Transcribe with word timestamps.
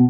Καλωσορίσατε 0.00 0.08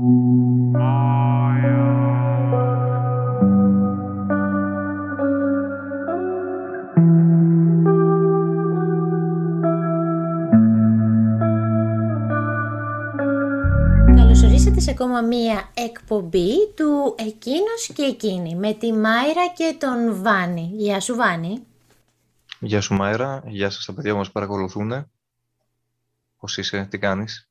σε 14.80 14.90
ακόμα 14.90 15.20
μία 15.20 15.70
εκπομπή 15.74 16.72
του 16.76 17.14
Εκείνος 17.18 17.90
και 17.94 18.02
Εκείνη 18.02 18.56
με 18.56 18.72
τη 18.72 18.92
Μάιρα 18.92 19.48
και 19.54 19.76
τον 19.78 20.22
Βάνη. 20.22 20.70
Γεια 20.72 21.00
σου 21.00 21.14
Βάνη. 21.14 21.66
Γεια 22.60 22.80
σου 22.80 22.94
Μάιρα, 22.94 23.42
γεια 23.46 23.70
σας 23.70 23.84
τα 23.84 23.94
παιδιά 23.94 24.12
που 24.12 24.18
μας 24.18 24.30
παρακολουθούν. 24.30 25.10
Πώς 26.36 26.58
είσαι, 26.58 26.86
τι 26.90 26.98
κάνεις; 26.98 27.49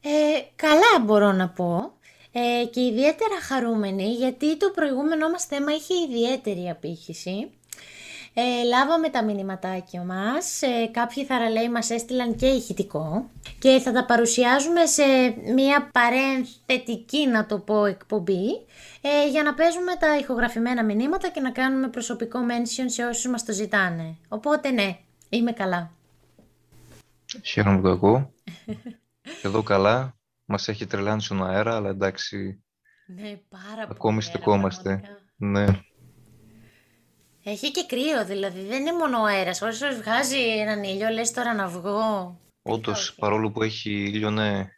Ε, 0.00 0.08
καλά 0.56 1.04
μπορώ 1.04 1.32
να 1.32 1.48
πω 1.48 1.92
ε, 2.32 2.64
και 2.64 2.80
ιδιαίτερα 2.80 3.40
χαρούμενη 3.40 4.04
γιατί 4.04 4.56
το 4.56 4.70
προηγούμενό 4.74 5.30
μας 5.30 5.44
θέμα 5.44 5.72
είχε 5.72 5.94
ιδιαίτερη 5.94 6.68
απήχηση. 6.70 7.50
Ε, 8.34 8.64
λάβαμε 8.64 9.08
τα 9.08 9.24
μηνυματάκια 9.24 10.02
μας, 10.02 10.62
ε, 10.62 10.86
κάποιοι 10.90 11.24
θαραλέοι 11.24 11.70
μας 11.70 11.90
έστειλαν 11.90 12.36
και 12.36 12.46
ηχητικό 12.46 13.30
και 13.58 13.78
θα 13.78 13.92
τα 13.92 14.04
παρουσιάζουμε 14.04 14.86
σε 14.86 15.02
μια 15.54 15.90
παρένθετική 15.92 17.26
να 17.26 17.46
το 17.46 17.58
πω 17.58 17.84
εκπομπή 17.84 18.46
ε, 19.00 19.28
για 19.30 19.42
να 19.42 19.54
παίζουμε 19.54 19.96
τα 19.98 20.18
ηχογραφημένα 20.18 20.84
μηνύματα 20.84 21.28
και 21.28 21.40
να 21.40 21.50
κάνουμε 21.50 21.88
προσωπικό 21.88 22.38
mention 22.48 22.84
σε 22.86 23.04
όσους 23.04 23.30
μας 23.30 23.44
το 23.44 23.52
ζητάνε. 23.52 24.16
Οπότε 24.28 24.70
ναι, 24.70 24.98
είμαι 25.28 25.52
καλά. 25.52 25.90
Χαίρομαι 27.44 27.76
που 27.76 27.82
το 27.82 27.90
ακούω. 27.90 28.32
Εδώ 29.42 29.62
καλά. 29.62 30.16
Μας 30.44 30.68
έχει 30.68 30.86
τρελάνει 30.86 31.22
στον 31.22 31.46
αέρα, 31.46 31.76
αλλά 31.76 31.88
εντάξει, 31.88 32.64
Ναι, 33.06 33.40
πάρα 33.48 33.74
πολύ. 33.74 33.86
ακόμη 33.90 34.14
ωραία, 34.16 34.28
στεκόμαστε. 34.28 34.82
πραγματικά. 34.82 35.22
Ναι, 35.36 35.80
Έχει 37.42 37.70
και 37.70 37.84
κρύο, 37.88 38.24
δηλαδή 38.24 38.64
δεν 38.64 38.80
είναι 38.80 38.92
μόνο 38.92 39.20
ο 39.20 39.24
αέρας. 39.24 39.62
Όσο 39.62 39.86
βγάζει 40.00 40.38
έναν 40.58 40.82
ήλιο, 40.82 41.08
λες 41.08 41.30
τώρα 41.32 41.54
να 41.54 41.68
βγω. 41.68 42.40
όντως, 42.62 43.08
όχι. 43.08 43.18
παρόλο 43.18 43.50
που 43.50 43.62
έχει 43.62 43.90
ήλιο, 43.90 44.30
ναι, 44.30 44.68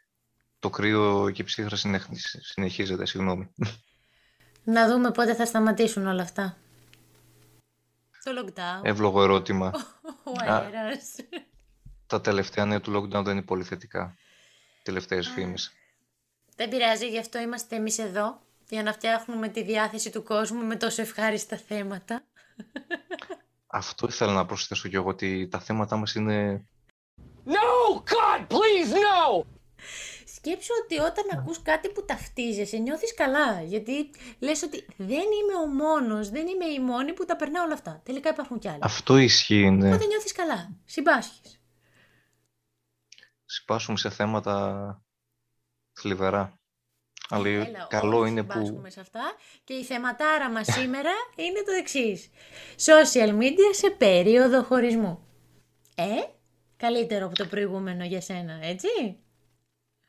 το 0.59 0.71
κρύο 0.71 1.31
και 1.31 1.43
η 1.43 1.45
ψύχρα 1.45 1.77
συνεχ- 1.77 2.09
συνεχίζεται, 2.41 3.07
συγγνώμη. 3.07 3.51
Να 4.65 4.89
δούμε 4.89 5.11
πότε 5.11 5.35
θα 5.35 5.45
σταματήσουν 5.47 6.07
όλα 6.07 6.23
αυτά. 6.23 6.57
Το 8.25 8.31
lockdown, 8.45 8.81
Εύλογο 8.83 9.23
ερώτημα. 9.23 9.73
ο 10.25 10.53
Α. 10.53 10.57
αέρας. 10.57 11.15
Τα 12.07 12.21
τελευταία 12.21 12.65
νέα 12.65 12.81
του 12.81 12.93
lockdown 12.93 13.23
δεν 13.25 13.33
είναι 13.37 13.43
πολύ 13.43 13.65
θετικά. 13.65 14.17
Τελευταίες 14.83 15.29
φήμες. 15.29 15.73
Δεν 16.57 16.69
πειράζει, 16.69 17.09
γι' 17.09 17.19
αυτό 17.19 17.39
είμαστε 17.39 17.77
εμείς 17.77 17.99
εδώ. 17.99 18.41
Για 18.69 18.83
να 18.83 18.93
φτιάχνουμε 18.93 19.49
τη 19.49 19.63
διάθεση 19.63 20.11
του 20.11 20.23
κόσμου 20.23 20.65
με 20.65 20.77
τόσο 20.77 21.03
ευχάριστα 21.03 21.57
θέματα. 21.57 22.25
Αυτό 23.67 24.07
ήθελα 24.07 24.33
να 24.33 24.47
προσθέσω 24.47 24.89
κι 24.89 24.97
εγώ, 24.97 25.09
ότι 25.09 25.49
τα 25.51 25.61
θέματα 25.61 25.97
μας 25.97 26.15
είναι 26.15 26.65
No! 27.47 27.97
God, 27.97 28.47
please, 28.49 28.93
no! 28.95 29.45
Σκέψου 30.35 30.73
ότι 30.85 30.99
όταν 30.99 31.39
ακούς 31.39 31.63
κάτι 31.63 31.89
που 31.89 32.05
ταυτίζεσαι, 32.05 32.77
νιώθεις 32.77 33.15
καλά. 33.15 33.63
Γιατί 33.63 34.11
λες 34.39 34.63
ότι 34.63 34.87
δεν 34.97 35.09
είμαι 35.11 35.55
ο 35.63 35.67
μόνος, 35.67 36.31
δεν 36.31 36.47
είμαι 36.47 36.65
η 36.65 36.81
μόνη 36.81 37.13
που 37.13 37.25
τα 37.25 37.37
περνά 37.37 37.63
όλα 37.63 37.73
αυτά. 37.73 38.01
Τελικά 38.05 38.31
υπάρχουν 38.31 38.59
κι 38.59 38.69
άλλοι. 38.69 38.79
Αυτό 38.83 39.17
ισχύει, 39.17 39.71
ναι. 39.71 39.87
Οπότε 39.87 40.07
νιώθεις 40.07 40.33
καλά. 40.33 40.71
Συμπάσχεις. 40.85 41.60
Συμπάσχουμε 43.53 43.99
σε 43.99 44.11
θέματα 44.11 45.05
θλιβερά. 45.93 46.59
Αλλά 47.29 47.49
Έλα, 47.49 47.87
καλό 47.89 48.19
όλοι 48.19 48.31
είναι 48.31 48.43
που 48.43 48.53
συμπάσχουμε 48.53 48.91
σε 48.91 49.01
αυτά. 49.01 49.35
Και 49.65 49.75
η 49.75 49.85
θεματάρα 49.85 50.51
μας 50.51 50.67
σήμερα 50.79 51.11
είναι 51.37 51.63
το 51.63 51.73
εξής. 51.73 52.31
Social 52.77 53.39
media 53.39 53.71
σε 53.73 53.91
περίοδο 53.91 54.63
χωρισμού. 54.63 55.27
Ε, 55.95 56.07
καλύτερο 56.77 57.27
από 57.27 57.35
το 57.35 57.47
προηγούμενο 57.47 58.05
για 58.05 58.21
σένα, 58.21 58.59
έτσι; 58.63 58.89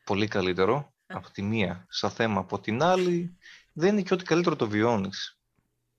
πολύ 0.04 0.28
καλύτερο 0.28 0.94
από 1.06 1.30
τη 1.30 1.42
μία 1.42 1.86
σαν 1.88 2.10
θέμα, 2.10 2.40
από 2.40 2.60
την 2.60 2.82
άλλη 2.82 3.36
δεν 3.72 3.92
είναι 3.92 4.02
και 4.02 4.14
ότι 4.14 4.24
καλύτερο 4.24 4.56
το 4.56 4.68
βιώνεις. 4.68 5.38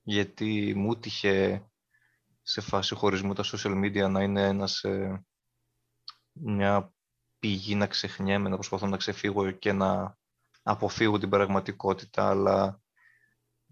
Γιατί 0.02 0.72
μου 0.76 0.98
τύχε 0.98 1.64
σε 2.42 2.60
φάση 2.60 2.94
χωρισμού 2.94 3.32
τα 3.32 3.44
social 3.44 3.84
media 3.84 4.10
να 4.10 4.22
είναι 4.22 4.46
ένας, 4.46 4.82
ε, 4.82 5.24
μια 6.32 6.93
πηγή 7.44 7.74
να 7.74 7.86
ξεχνιέμαι, 7.86 8.48
να 8.48 8.54
προσπαθώ 8.54 8.86
να 8.86 8.96
ξεφύγω 8.96 9.50
και 9.50 9.72
να 9.72 10.18
αποφύγω 10.62 11.18
την 11.18 11.28
πραγματικότητα, 11.28 12.28
αλλά 12.28 12.80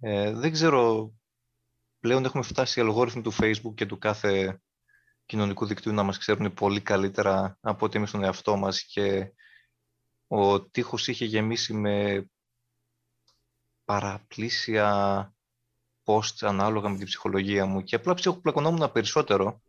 ε, 0.01 0.33
δεν 0.33 0.53
ξέρω, 0.53 1.13
πλέον 2.01 2.25
έχουμε 2.25 2.43
φτάσει 2.43 2.79
οι 2.79 2.83
αλγόριθμοι 2.83 3.23
του 3.23 3.33
Facebook 3.35 3.75
και 3.75 3.87
του 3.87 3.99
κάθε 3.99 4.61
κοινωνικού 5.27 5.67
δικτύου 5.67 5.93
να 5.93 6.03
μας 6.03 6.19
ξέρουν 6.19 6.55
πολύ 6.55 6.81
καλύτερα 6.81 7.59
από 7.61 7.87
ότι 7.87 7.97
εμείς 7.97 8.11
τον 8.11 8.25
εαυτό 8.25 8.57
μας 8.57 8.83
και 8.83 9.33
ο 10.27 10.63
τείχος 10.63 11.09
είχε 11.09 11.25
γεμίσει 11.25 11.75
με 11.75 12.27
παραπλήσια 13.85 15.35
posts 16.05 16.41
ανάλογα 16.41 16.89
με 16.89 16.97
την 16.97 17.07
ψυχολογία 17.07 17.67
μου 17.67 17.83
και 17.83 17.97
απλά 17.97 18.15
ψυχοπλακωνόμουν 18.15 18.93
περισσότερο. 18.93 19.63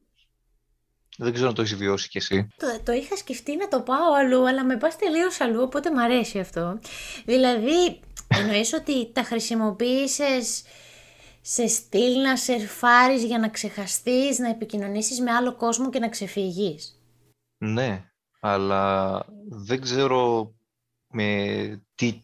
Δεν 1.17 1.33
ξέρω 1.33 1.47
αν 1.47 1.55
το 1.55 1.61
έχεις 1.61 1.75
βιώσει 1.75 2.09
κι 2.09 2.17
εσύ. 2.17 2.47
Το, 2.57 2.79
το 2.83 2.91
είχα 2.91 3.15
σκεφτεί 3.15 3.55
να 3.55 3.67
το 3.67 3.81
πάω 3.81 4.13
αλλού, 4.17 4.47
αλλά 4.47 4.63
με 4.65 4.77
πας 4.77 4.95
τελείως 4.95 5.41
αλλού, 5.41 5.61
οπότε 5.61 5.91
μ' 5.91 5.99
αρέσει 5.99 6.39
αυτό. 6.39 6.79
Δηλαδή, 7.25 7.99
εννοείς 8.27 8.73
ότι 8.73 9.11
τα 9.11 9.23
χρησιμοποίησες 9.23 10.63
σε 11.41 11.67
στυλ 11.67 12.21
να 12.21 12.37
σερφάρεις 12.37 13.23
για 13.23 13.39
να 13.39 13.49
ξεχαστείς, 13.49 14.39
να 14.39 14.49
επικοινωνήσεις 14.49 15.19
με 15.19 15.31
άλλο 15.31 15.55
κόσμο 15.55 15.89
και 15.89 15.99
να 15.99 16.09
ξεφύγεις; 16.09 17.01
Ναι, 17.57 18.09
αλλά 18.39 19.25
δεν 19.49 19.81
ξέρω 19.81 20.53
με 21.07 21.81
τι, 21.95 22.23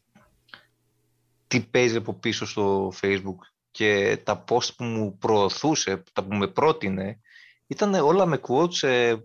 τι 1.47 1.59
παίζει 1.61 1.95
από 1.95 2.13
πίσω 2.13 2.45
στο 2.45 2.93
Facebook 3.01 3.37
και 3.71 4.19
τα 4.23 4.43
post 4.47 4.75
που 4.77 4.83
μου 4.83 5.17
προωθούσε, 5.17 6.03
τα 6.13 6.23
που 6.23 6.35
με 6.35 6.47
πρότεινε, 6.47 7.19
ήταν 7.69 7.93
όλα 7.93 8.25
με 8.25 8.39
quotes 8.47 8.87
ε, 8.87 9.15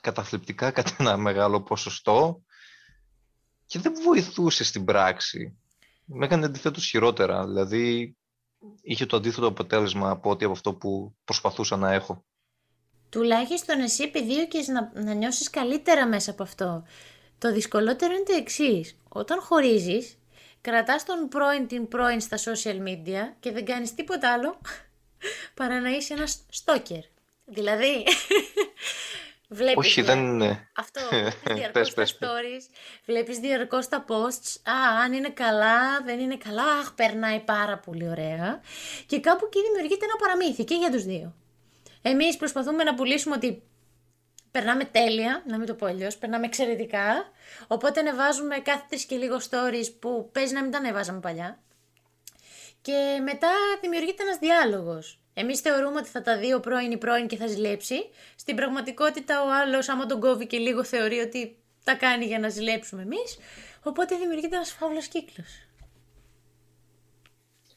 καταθλιπτικά 0.00 0.70
κατά 0.76 0.96
ένα 0.98 1.16
μεγάλο 1.16 1.62
ποσοστό 1.62 2.42
και 3.66 3.78
δεν 3.78 3.92
βοηθούσε 4.04 4.64
στην 4.64 4.84
πράξη. 4.84 5.58
Με 6.04 6.24
έκανε 6.24 6.46
αντιθέτως 6.46 6.86
χειρότερα, 6.86 7.46
δηλαδή 7.46 8.16
είχε 8.82 9.06
το 9.06 9.16
αντίθετο 9.16 9.46
αποτέλεσμα 9.46 10.10
από 10.10 10.30
ό,τι 10.30 10.44
από 10.44 10.54
αυτό 10.54 10.74
που 10.74 11.16
προσπαθούσα 11.24 11.76
να 11.76 11.92
έχω. 11.92 12.24
Τουλάχιστον 13.08 13.80
εσύ 13.80 14.02
επιδίωκες 14.02 14.68
να, 14.68 14.92
να 14.94 15.12
νιώσεις 15.12 15.50
καλύτερα 15.50 16.06
μέσα 16.06 16.30
από 16.30 16.42
αυτό. 16.42 16.84
Το 17.38 17.52
δυσκολότερο 17.52 18.12
είναι 18.12 18.22
το 18.22 18.34
εξής. 18.34 18.96
Όταν 19.08 19.40
χωρίζεις, 19.40 20.18
κρατάς 20.60 21.04
τον 21.04 21.28
πρώην 21.28 21.66
την 21.66 21.88
πρώην 21.88 22.20
στα 22.20 22.36
social 22.36 22.88
media 22.88 23.34
και 23.40 23.52
δεν 23.52 23.64
κάνεις 23.64 23.94
τίποτα 23.94 24.32
άλλο 24.32 24.60
παρά 25.54 25.80
να 25.80 25.90
είσαι 25.90 26.14
ένας 26.14 26.44
stalker. 26.64 27.11
Δηλαδή, 27.44 28.04
βλέπεις 29.48 29.76
Όχι, 29.86 30.02
δια- 30.02 30.14
δεν 30.14 30.24
είναι. 30.26 30.68
Αυτό, 30.76 31.00
βλέπεις 31.10 31.54
διαρκώς 31.54 31.72
Πες, 31.72 31.94
πες, 31.94 32.18
τα 32.18 32.26
πες. 32.26 32.28
stories, 32.30 32.74
βλέπεις 33.04 33.38
διαρκώς 33.38 33.88
τα 33.88 34.04
posts, 34.08 34.70
α, 34.70 35.00
αν 35.04 35.12
είναι 35.12 35.28
καλά, 35.30 36.00
δεν 36.04 36.18
είναι 36.20 36.36
καλά, 36.36 36.64
αχ, 36.64 36.92
περνάει 36.94 37.40
πάρα 37.40 37.78
πολύ 37.78 38.08
ωραία. 38.08 38.60
Και 39.06 39.20
κάπου 39.20 39.44
εκεί 39.46 39.58
δημιουργείται 39.62 40.04
ένα 40.04 40.16
παραμύθι 40.16 40.64
και 40.64 40.74
για 40.74 40.90
τους 40.90 41.04
δύο. 41.04 41.34
Εμείς 42.02 42.36
προσπαθούμε 42.36 42.84
να 42.84 42.94
πουλήσουμε 42.94 43.34
ότι 43.34 43.62
περνάμε 44.50 44.84
τέλεια, 44.84 45.42
να 45.46 45.58
μην 45.58 45.66
το 45.66 45.74
πω 45.74 45.86
αλλιώς, 45.86 46.16
περνάμε 46.16 46.46
εξαιρετικά. 46.46 47.30
Οπότε 47.66 48.00
ανεβάζουμε 48.00 48.58
κάθε 48.58 48.84
τρεις 48.88 49.04
και 49.04 49.16
λίγο 49.16 49.36
stories 49.50 49.92
που 50.00 50.30
παίζει 50.32 50.52
να 50.54 50.62
μην 50.62 50.70
τα 50.70 50.78
ανεβάζαμε 50.78 51.20
παλιά. 51.20 51.60
Και 52.82 53.18
μετά 53.22 53.48
δημιουργείται 53.80 54.22
ένας 54.22 54.38
διάλογος. 54.38 55.21
Εμείς 55.34 55.60
θεωρούμε 55.60 55.98
ότι 55.98 56.08
θα 56.08 56.22
τα 56.22 56.38
δει 56.38 56.52
ο 56.52 56.60
πρώην 56.60 56.90
ή 56.90 56.98
πρώην 56.98 57.26
και 57.26 57.36
θα 57.36 57.46
ζηλέψει. 57.46 57.94
Στην 58.36 58.56
πραγματικότητα 58.56 59.42
ο 59.42 59.52
άλλος 59.52 59.88
άμα 59.88 60.06
τον 60.06 60.20
κόβει 60.20 60.46
και 60.46 60.58
λίγο 60.58 60.84
θεωρεί 60.84 61.18
ότι 61.18 61.56
τα 61.84 61.94
κάνει 61.94 62.24
για 62.24 62.38
να 62.38 62.48
ζηλέψουμε 62.48 63.02
εμείς. 63.02 63.38
Οπότε 63.82 64.16
δημιουργείται 64.16 64.56
ένας 64.56 64.72
φαύλος 64.72 65.06
κύκλος. 65.06 65.66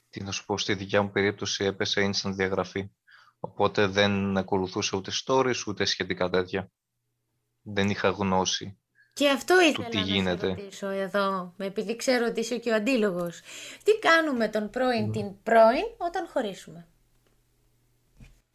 Τι 0.10 0.24
να 0.24 0.32
σου 0.32 0.46
πω, 0.46 0.58
στη 0.58 0.74
δικιά 0.74 1.02
μου 1.02 1.12
περίπτωση 1.12 1.66
έπεσε 1.66 2.10
instant 2.10 2.32
διαγραφή. 2.32 2.90
Οπότε 3.40 3.88
δεν 3.88 4.38
ακολουθούσα 4.38 4.98
ούτε 4.98 5.12
stories, 5.26 5.66
ούτε 5.68 5.86
σχετικά 5.86 6.30
τέτοια. 6.30 6.72
Δεν 7.62 7.90
είχα 7.90 8.10
γνώση. 8.10 8.80
Και 9.14 9.30
αυτό 9.30 9.62
ήθελα 9.62 9.88
τι 9.88 9.98
να 9.98 10.04
γίνεται. 10.04 10.48
σε 10.48 10.54
ρωτήσω 10.54 10.88
εδώ, 10.88 11.54
επειδή 11.58 11.96
ξέρω 11.96 12.26
ότι 12.26 12.40
είσαι 12.40 12.58
και 12.58 12.72
ο 12.72 12.76
αντίλογος. 12.76 13.42
Τι 13.84 14.00
κάνουμε 14.00 14.48
τον 14.48 14.70
πρώην 14.70 15.12
την 15.12 15.44
πρώην 15.44 15.86
όταν 15.98 16.28
χωρίσουμε; 16.28 16.88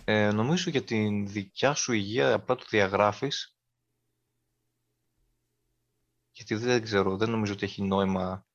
Ε, 0.04 0.30
νομίζω 0.30 0.70
για 0.70 0.82
την 0.84 1.28
δικιά 1.28 1.74
σου 1.74 1.92
υγεία 1.92 2.32
απλά 2.34 2.54
το 2.56 2.64
διαγράφεις. 2.70 3.56
Γιατί 6.30 6.54
δεν 6.54 6.82
ξέρω, 6.82 7.16
δεν 7.16 7.30
νομίζω 7.30 7.52
ότι 7.52 7.64
έχει 7.64 7.82
νόημα 7.82 8.46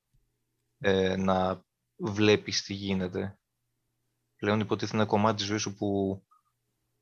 ε, 0.78 1.16
να 1.16 1.64
βλέπεις 1.96 2.62
τι 2.62 2.74
γίνεται. 2.74 3.38
Πλέον 4.36 4.60
υποτίθεται 4.60 4.96
ένα 4.96 5.06
κομμάτι 5.06 5.36
της 5.36 5.46
ζωής 5.46 5.62
σου 5.62 5.74
που 5.74 6.20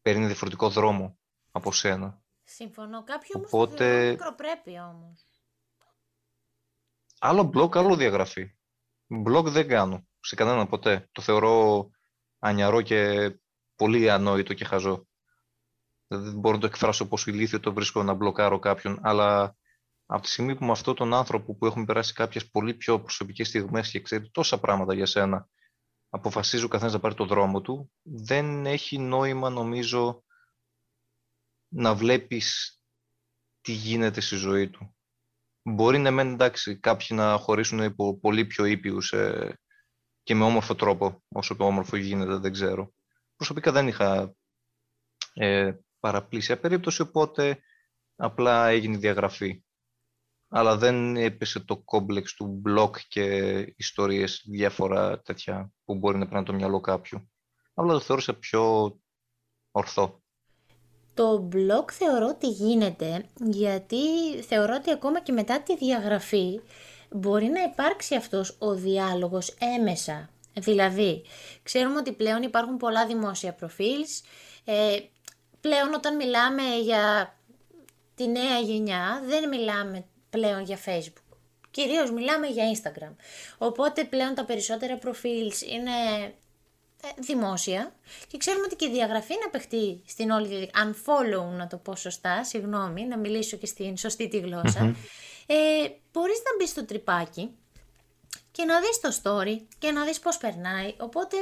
παίρνει 0.03 0.27
διαφορετικό 0.27 0.69
δρόμο 0.69 1.19
από 1.51 1.73
σένα. 1.73 2.23
Συμφωνώ. 2.45 3.05
Κάποιοι 3.05 3.29
όμως 3.35 3.53
Οπότε- 3.53 3.77
το 3.77 3.85
θεωρούν 3.85 4.11
μικροπρέπεια 4.11 4.89
όμως. 4.89 5.25
Άλλο 7.19 7.51
blog, 7.55 7.77
άλλο 7.77 7.97
διαγραφή. 7.97 8.57
Blog 9.27 9.45
δεν 9.45 9.69
κάνω. 9.69 10.09
Σε 10.21 10.35
κανέναν 10.35 10.69
ποτέ. 10.69 11.09
Το 11.13 11.23
θεωρώ 11.23 11.91
ανιαρό 12.39 12.83
και 12.83 13.31
πολύ 13.77 14.11
ανόητο 14.11 14.55
και 14.55 14.65
χαζό. 14.65 15.07
Δεν 16.07 16.39
μπορώ 16.39 16.55
να 16.55 16.61
το 16.61 16.67
εκφράσω 16.67 17.09
πόσο 17.09 17.31
ηλίθιο 17.31 17.61
το 17.61 17.73
βρίσκω 17.73 18.03
να 18.03 18.15
μπλοκάρω 18.15 18.59
κάποιον, 18.59 18.99
αλλά 19.03 19.57
από 20.07 20.23
τη 20.23 20.29
στιγμή 20.29 20.57
που 20.57 20.65
με 20.65 20.71
αυτόν 20.71 20.95
τον 20.95 21.15
άνθρωπο 21.15 21.55
που 21.57 21.67
έχουμε 21.67 21.85
περάσει 21.85 22.13
κάποιες 22.13 22.51
πολύ 22.51 22.75
πιο 22.75 23.01
προσωπικές 23.01 23.49
στιγμές 23.49 23.91
και 23.91 24.01
ξέρει 24.01 24.31
τόσα 24.31 24.61
πράγματα 24.61 24.95
για 24.95 25.07
σένα, 25.07 25.49
αποφασίζει 26.09 26.65
ο 26.65 26.69
καθένας 26.69 26.93
να 26.93 27.01
πάρει 27.01 27.15
το 27.15 27.25
δρόμο 27.25 27.61
του, 27.61 27.93
δεν 28.03 28.67
έχει 28.67 28.99
νόημα 28.99 29.51
νομίζω 29.51 30.25
να 31.69 31.95
βλέπεις 31.95 32.79
τι 33.61 33.73
γίνεται 33.73 34.21
στη 34.21 34.37
ζωή 34.37 34.71
του. 34.71 34.97
Μπορεί 35.63 35.99
να 35.99 36.11
μεν 36.11 36.33
εντάξει 36.33 36.79
κάποιοι 36.79 37.09
να 37.11 37.37
χωρίσουν 37.37 37.79
υπό 37.79 38.19
πολύ 38.19 38.45
πιο 38.45 38.65
ήπιους 38.65 39.13
ε, 39.13 39.59
και 40.23 40.35
με 40.35 40.45
όμορφο 40.45 40.75
τρόπο, 40.75 41.23
όσο 41.29 41.57
το 41.57 41.65
όμορφο 41.65 41.97
γίνεται 41.97 42.37
δεν 42.37 42.53
ξέρω. 42.53 42.93
Προσωπικά 43.45 43.73
δεν 43.73 43.89
είχα 43.89 44.35
ε, 45.35 45.73
παραπλήσια 46.01 46.61
περίπτωση, 46.61 47.03
οπότε 47.03 47.59
απλά 48.17 48.69
έγινε 48.69 48.95
η 48.95 48.99
διαγραφή. 48.99 49.65
Αλλά 50.49 50.77
δεν 50.77 51.17
έπεσε 51.17 51.61
το 51.61 51.77
κόμπλεξ 51.77 52.35
του 52.35 52.47
μπλοκ 52.47 52.97
και 53.09 53.25
ιστορίες 53.77 54.45
διάφορα 54.51 55.21
τέτοια 55.21 55.73
που 55.85 55.95
μπορεί 55.95 56.19
να 56.19 56.29
παίρνει 56.29 56.45
το 56.45 56.53
μυαλό 56.53 56.81
κάποιου. 56.81 57.31
Απλά 57.75 57.93
το 57.93 58.01
θεώρησα 58.01 58.35
πιο 58.35 58.95
ορθό. 59.71 60.23
Το 61.15 61.49
blog 61.53 61.91
θεωρώ 61.91 62.27
ότι 62.27 62.49
γίνεται 62.49 63.29
γιατί 63.35 63.97
θεωρώ 64.43 64.75
ότι 64.75 64.91
ακόμα 64.91 65.21
και 65.21 65.33
μετά 65.33 65.63
τη 65.63 65.77
διαγραφή 65.77 66.61
μπορεί 67.11 67.47
να 67.47 67.63
υπάρξει 67.63 68.15
αυτός 68.15 68.57
ο 68.59 68.75
διάλογος 68.75 69.57
έμεσα. 69.79 70.34
Δηλαδή, 70.55 71.25
ξέρουμε 71.63 71.97
ότι 71.97 72.13
πλέον 72.13 72.43
υπάρχουν 72.43 72.77
πολλά 72.77 73.07
δημόσια 73.07 73.53
προφίλς. 73.53 74.23
Ε, 74.65 74.97
πλέον 75.61 75.95
όταν 75.95 76.17
μιλάμε 76.17 76.63
για 76.83 77.35
τη 78.15 78.29
νέα 78.29 78.59
γενιά 78.59 79.23
δεν 79.27 79.49
μιλάμε 79.49 80.05
πλέον 80.31 80.63
για 80.63 80.79
Facebook. 80.87 81.37
Κυρίως 81.71 82.11
μιλάμε 82.11 82.47
για 82.47 82.65
Instagram. 82.75 83.15
Οπότε 83.59 84.05
πλέον 84.05 84.35
τα 84.35 84.45
περισσότερα 84.45 84.97
προφίλς 84.97 85.63
είναι 85.63 85.91
ε, 87.03 87.09
δημόσια 87.17 87.95
και 88.29 88.37
ξέρουμε 88.37 88.65
ότι 88.65 88.77
και 88.77 88.85
η 88.85 88.91
διαγραφή 88.91 89.33
είναι 89.33 89.49
παιχτεί 89.51 90.03
στην 90.07 90.31
όλη 90.31 90.47
διαδικασία. 90.47 90.95
Unfollow, 90.95 91.57
να 91.57 91.67
το 91.67 91.77
πω 91.77 91.97
σωστά, 91.97 92.45
συγγνώμη, 92.45 93.07
να 93.07 93.19
μιλήσω 93.19 93.57
και 93.57 93.67
στην 93.67 93.97
σωστή 93.97 94.29
τη 94.29 94.39
γλώσσα. 94.39 94.97
Ε, 95.47 95.55
μπορείς 96.13 96.43
να 96.45 96.57
μπεις 96.59 96.69
στο 96.69 96.85
τρυπάκι 96.85 97.51
και 98.57 98.65
να 98.65 98.81
δεις 98.81 99.01
το 99.01 99.11
story 99.23 99.57
και 99.79 99.91
να 99.91 100.05
δεις 100.05 100.19
πώς 100.19 100.37
περνάει. 100.37 100.95
Οπότε, 100.99 101.37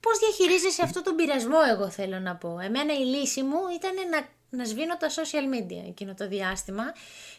πώς 0.00 0.18
διαχειρίζεσαι 0.18 0.82
αυτό 0.82 1.02
τον 1.02 1.14
πειρασμό, 1.14 1.58
εγώ 1.70 1.88
θέλω 1.90 2.18
να 2.18 2.36
πω. 2.36 2.58
Εμένα 2.58 2.92
η 2.92 3.04
λύση 3.04 3.42
μου 3.42 3.58
ήταν 3.74 3.94
να, 4.10 4.28
να 4.58 4.64
σβήνω 4.64 4.96
τα 4.96 5.08
social 5.08 5.46
media 5.54 5.88
εκείνο 5.88 6.14
το 6.14 6.28
διάστημα, 6.28 6.84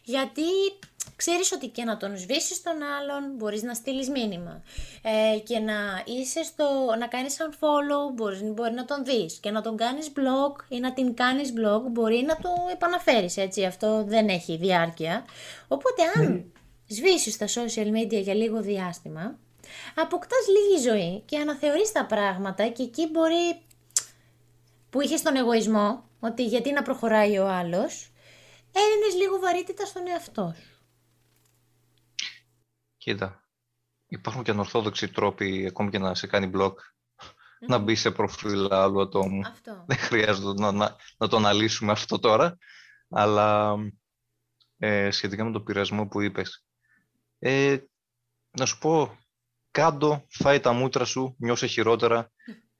γιατί 0.03 0.41
ξέρεις 1.15 1.51
ότι 1.51 1.68
και 1.68 1.83
να 1.83 1.97
τον 1.97 2.18
σβήσεις 2.18 2.63
τον 2.63 2.83
άλλον 2.83 3.36
μπορείς 3.36 3.63
να 3.63 3.74
στείλεις 3.74 4.09
μήνυμα. 4.09 4.63
Ε, 5.01 5.39
και 5.39 5.59
να 5.59 6.03
είσαι 6.06 6.44
στο, 6.44 6.95
να 7.00 7.07
κάνεις 7.07 7.38
unfollow 7.39 8.13
μπορείς, 8.13 8.41
μπορεί 8.44 8.74
να 8.74 8.86
τον 8.86 9.06
δεις. 9.06 9.39
Και 9.41 9.51
να 9.51 9.62
τον 9.62 9.77
κάνεις 9.77 10.12
blog 10.15 10.63
ή 10.68 10.80
να 10.80 10.94
την 10.94 11.13
κάνεις 11.13 11.53
blog 11.57 11.81
μπορεί 11.91 12.24
να 12.27 12.36
το 12.36 12.50
επαναφέρεις 12.71 13.38
έτσι. 13.38 13.65
Αυτό 13.65 14.03
δεν 14.03 14.27
έχει 14.27 14.57
διάρκεια. 14.57 15.25
Οπότε 15.68 16.01
αν 16.15 16.51
σβήσεις 16.89 17.38
τα 17.38 17.47
social 17.47 17.88
media 17.88 18.21
για 18.21 18.33
λίγο 18.33 18.62
διάστημα 18.62 19.39
αποκτάς 19.95 20.47
λίγη 20.47 20.81
ζωή 20.89 21.21
και 21.25 21.38
αναθεωρείς 21.38 21.91
τα 21.91 22.06
πράγματα 22.06 22.68
και 22.68 22.83
εκεί 22.83 23.09
μπορεί 23.12 23.62
που 24.89 25.01
είχες 25.01 25.21
τον 25.21 25.36
εγωισμό 25.36 26.03
ότι 26.19 26.45
γιατί 26.45 26.71
να 26.71 26.81
προχωράει 26.81 27.38
ο 27.38 27.47
άλλος 27.47 28.12
έδινες 28.71 29.15
λίγο 29.15 29.39
βαρύτητα 29.39 29.86
στον 29.86 30.07
εαυτό 30.07 30.53
σου. 30.56 30.83
Κοίτα, 32.97 33.50
υπάρχουν 34.07 34.44
και 34.44 34.51
ανορθόδοξοι 34.51 35.09
τρόποι 35.09 35.65
ακόμη 35.68 35.89
και 35.89 36.00
να 36.00 36.15
σε 36.15 36.27
κάνει 36.27 36.51
blog 36.56 36.74
να 37.59 37.77
μπει 37.77 37.95
σε 37.95 38.12
προφίλ 38.12 38.74
άλλου 38.74 39.01
ατόμου. 39.01 39.41
Αυτό. 39.47 39.83
Δεν 39.88 39.97
χρειάζεται 39.97 40.53
να, 40.62 40.71
να, 40.71 40.95
να 41.18 41.27
το 41.27 41.38
αναλύσουμε 41.38 41.91
αυτό 41.91 42.19
τώρα, 42.19 42.57
αλλά 43.09 43.75
ε, 44.77 45.12
σχετικά 45.12 45.44
με 45.44 45.51
το 45.51 45.62
πειρασμό 45.62 46.07
που 46.07 46.21
είπες. 46.21 46.63
Ε, 47.39 47.77
να 48.51 48.65
σου 48.65 48.77
πω, 48.77 49.18
κάντο, 49.71 50.25
φάει 50.30 50.59
τα 50.59 50.74
μούτρα 50.74 51.06
σου, 51.06 51.36
νιώσε 51.39 51.68
χειρότερα, 51.68 52.31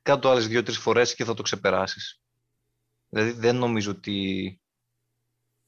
κάτω 0.02 0.30
άλλες 0.30 0.48
δύο-τρεις 0.48 0.78
φορές 0.78 1.16
και 1.16 1.24
θα 1.24 1.34
το 1.34 1.42
ξεπεράσεις. 1.42 2.22
Δηλαδή 3.10 3.32
δεν 3.32 3.56
νομίζω 3.56 3.92
ότι 3.92 4.62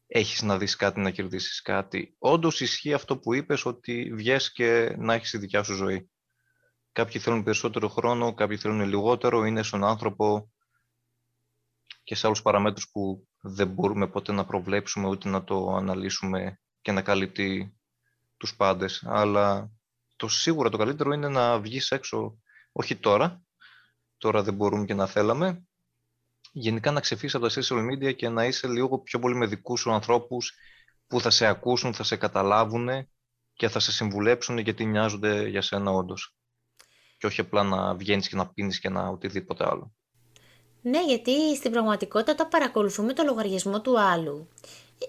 έχεις 0.07 0.41
να 0.41 0.57
δεις 0.57 0.75
κάτι, 0.75 0.99
να 0.99 1.11
κερδίσεις 1.11 1.61
κάτι. 1.61 2.15
Όντως 2.19 2.61
ισχύει 2.61 2.93
αυτό 2.93 3.17
που 3.17 3.33
είπες 3.33 3.65
ότι 3.65 4.11
βγες 4.13 4.51
και 4.51 4.95
να 4.97 5.13
έχεις 5.13 5.29
τη 5.29 5.37
δικιά 5.37 5.63
σου 5.63 5.73
ζωή. 5.73 6.09
Κάποιοι 6.91 7.21
θέλουν 7.21 7.43
περισσότερο 7.43 7.87
χρόνο, 7.87 8.33
κάποιοι 8.33 8.57
θέλουν 8.57 8.81
λιγότερο, 8.81 9.45
είναι 9.45 9.63
στον 9.63 9.83
άνθρωπο 9.83 10.51
και 12.03 12.15
σε 12.15 12.27
άλλους 12.27 12.41
παραμέτρους 12.41 12.89
που 12.91 13.27
δεν 13.41 13.67
μπορούμε 13.67 14.07
ποτέ 14.07 14.31
να 14.31 14.45
προβλέψουμε 14.45 15.07
ούτε 15.07 15.29
να 15.29 15.43
το 15.43 15.67
αναλύσουμε 15.75 16.59
και 16.81 16.91
να 16.91 17.01
καλύπτει 17.01 17.75
τους 18.41 18.55
πάντες. 18.55 19.03
Αλλά 19.05 19.71
το 20.15 20.27
σίγουρα 20.27 20.69
το 20.69 20.77
καλύτερο 20.77 21.13
είναι 21.13 21.27
να 21.29 21.59
βγεις 21.59 21.91
έξω, 21.91 22.37
όχι 22.71 22.95
τώρα, 22.95 23.41
τώρα 24.17 24.43
δεν 24.43 24.53
μπορούμε 24.53 24.85
και 24.85 24.93
να 24.93 25.07
θέλαμε, 25.07 25.63
γενικά 26.51 26.91
να 26.91 26.99
ξεφύγεις 26.99 27.35
από 27.35 27.47
τα 27.47 27.61
social 27.61 27.91
media 27.91 28.15
και 28.15 28.29
να 28.29 28.45
είσαι 28.45 28.67
λίγο 28.67 28.99
πιο 28.99 29.19
πολύ 29.19 29.35
με 29.35 29.45
δικούς 29.45 29.79
σου 29.79 29.91
ανθρώπους 29.91 30.53
που 31.07 31.21
θα 31.21 31.29
σε 31.29 31.45
ακούσουν, 31.45 31.93
θα 31.93 32.03
σε 32.03 32.15
καταλάβουν 32.15 32.89
και 33.53 33.69
θα 33.69 33.79
σε 33.79 33.91
συμβουλέψουν 33.91 34.57
γιατί 34.57 34.85
νοιάζονται 34.85 35.47
για 35.47 35.61
σένα 35.61 35.91
όντως. 35.91 36.35
Και 37.17 37.25
όχι 37.25 37.41
απλά 37.41 37.63
να 37.63 37.95
βγαίνεις 37.95 38.27
και 38.27 38.35
να 38.35 38.49
πίνεις 38.49 38.79
και 38.79 38.89
να 38.89 39.07
οτιδήποτε 39.07 39.65
άλλο. 39.67 39.93
Ναι, 40.81 41.03
γιατί 41.03 41.55
στην 41.55 41.71
πραγματικότητα 41.71 42.31
όταν 42.31 42.47
παρακολουθούμε 42.47 43.13
το 43.13 43.23
λογαριασμό 43.23 43.81
του 43.81 43.99
άλλου, 43.99 44.47